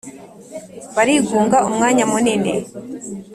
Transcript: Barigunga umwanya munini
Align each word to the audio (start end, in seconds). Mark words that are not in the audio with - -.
Barigunga 0.95 1.57
umwanya 1.67 2.03
munini 2.11 2.53